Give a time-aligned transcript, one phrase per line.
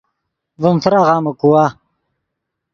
[0.61, 1.65] ڤیم فراغامے کوا